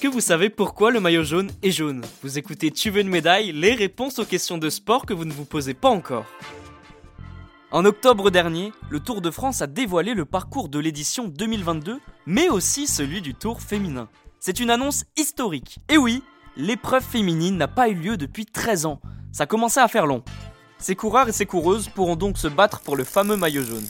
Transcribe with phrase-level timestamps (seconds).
[0.00, 3.10] Est-ce que vous savez pourquoi le maillot jaune est jaune Vous écoutez Tu veux une
[3.10, 6.24] médaille Les réponses aux questions de sport que vous ne vous posez pas encore.
[7.70, 12.48] En octobre dernier, le Tour de France a dévoilé le parcours de l'édition 2022, mais
[12.48, 14.08] aussi celui du Tour féminin.
[14.38, 15.80] C'est une annonce historique.
[15.90, 16.22] Et oui,
[16.56, 19.02] l'épreuve féminine n'a pas eu lieu depuis 13 ans.
[19.32, 20.24] Ça commençait à faire long.
[20.78, 23.86] Ces coureurs et ces coureuses pourront donc se battre pour le fameux maillot jaune.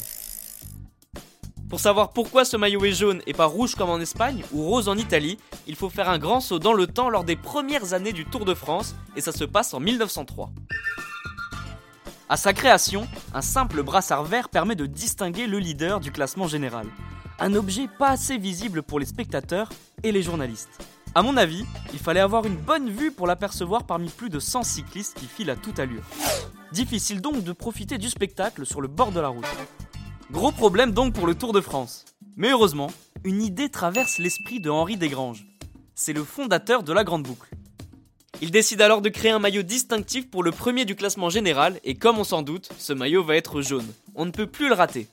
[1.71, 4.89] Pour savoir pourquoi ce maillot est jaune et pas rouge comme en Espagne ou rose
[4.89, 5.39] en Italie,
[5.69, 8.45] il faut faire un grand saut dans le temps lors des premières années du Tour
[8.45, 10.51] de France et ça se passe en 1903.
[12.29, 16.89] À sa création, un simple brassard vert permet de distinguer le leader du classement général.
[17.39, 19.69] Un objet pas assez visible pour les spectateurs
[20.03, 20.85] et les journalistes.
[21.15, 24.65] À mon avis, il fallait avoir une bonne vue pour l'apercevoir parmi plus de 100
[24.65, 26.03] cyclistes qui filent à toute allure.
[26.73, 29.47] Difficile donc de profiter du spectacle sur le bord de la route.
[30.33, 32.05] Gros problème donc pour le Tour de France.
[32.37, 32.91] Mais heureusement,
[33.25, 35.45] une idée traverse l'esprit de Henri Desgranges.
[35.97, 37.51] C'est le fondateur de la Grande Boucle.
[38.41, 41.97] Il décide alors de créer un maillot distinctif pour le premier du classement général et
[41.97, 43.89] comme on s'en doute, ce maillot va être jaune.
[44.15, 45.09] On ne peut plus le rater.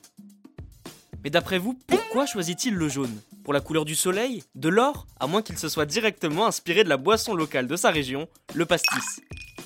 [1.24, 3.20] Mais d'après vous, pourquoi choisit-il le jaune?
[3.42, 4.44] Pour la couleur du soleil?
[4.54, 5.08] De l'or?
[5.18, 8.66] À moins qu'il se soit directement inspiré de la boisson locale de sa région, le
[8.66, 9.20] pastis.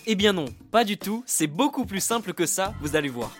[0.07, 3.31] Eh bien non, pas du tout, c'est beaucoup plus simple que ça, vous allez voir.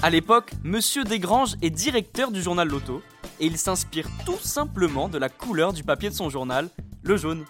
[0.00, 3.02] À l'époque, Monsieur Desgranges est directeur du journal Loto
[3.40, 6.68] et il s'inspire tout simplement de la couleur du papier de son journal,
[7.02, 7.44] le jaune.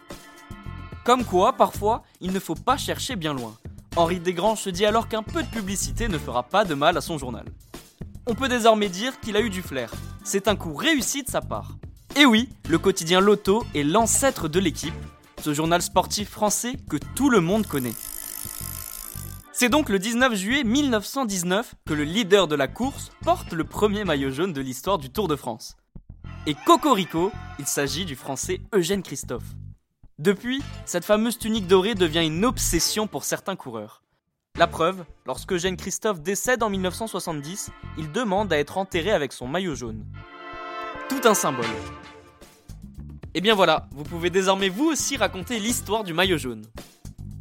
[1.04, 3.54] Comme quoi, parfois, il ne faut pas chercher bien loin.
[3.96, 7.02] Henri Desgranges se dit alors qu'un peu de publicité ne fera pas de mal à
[7.02, 7.44] son journal.
[8.26, 9.90] On peut désormais dire qu'il a eu du flair.
[10.24, 11.76] C'est un coup réussi de sa part.
[12.16, 14.94] Et oui, le quotidien Loto est l'ancêtre de l'équipe,
[15.42, 17.94] ce journal sportif français que tout le monde connaît.
[19.60, 24.04] C'est donc le 19 juillet 1919 que le leader de la course porte le premier
[24.04, 25.76] maillot jaune de l'histoire du Tour de France.
[26.46, 29.56] Et Cocorico, il s'agit du français Eugène Christophe.
[30.20, 34.04] Depuis, cette fameuse tunique dorée devient une obsession pour certains coureurs.
[34.54, 39.48] La preuve, lorsque Eugène Christophe décède en 1970, il demande à être enterré avec son
[39.48, 40.06] maillot jaune.
[41.08, 41.66] Tout un symbole.
[43.34, 46.62] Et bien voilà, vous pouvez désormais vous aussi raconter l'histoire du maillot jaune.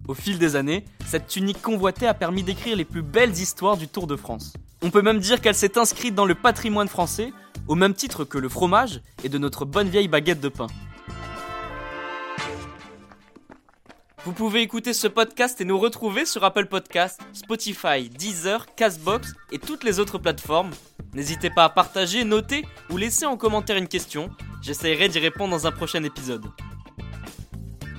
[0.07, 3.90] Au fil des années, cette tunique convoitée a permis d'écrire les plus belles histoires du
[3.90, 4.53] Tour de France.
[4.81, 7.34] On peut même dire qu'elle s'est inscrite dans le patrimoine français,
[7.68, 10.68] au même titre que le fromage et de notre bonne vieille baguette de pain.
[14.23, 19.59] Vous pouvez écouter ce podcast et nous retrouver sur Apple Podcasts, Spotify, Deezer, Castbox et
[19.59, 20.72] toutes les autres plateformes.
[21.13, 24.29] N'hésitez pas à partager, noter ou laisser en commentaire une question.
[24.62, 26.45] J'essaierai d'y répondre dans un prochain épisode.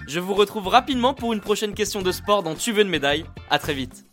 [0.08, 3.26] Je vous retrouve rapidement pour une prochaine question de sport dans Tu veux une médaille.
[3.50, 4.04] À très vite.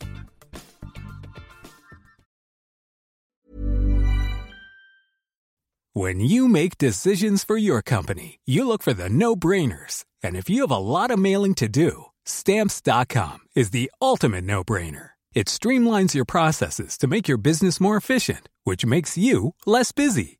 [5.93, 10.03] When you make decisions for your company, you look for the no-brainers.
[10.21, 15.11] And if you have a lot of mailing to do, stamps.com is the ultimate no-brainer.
[15.33, 20.39] It streamlines your processes to make your business more efficient, which makes you less busy.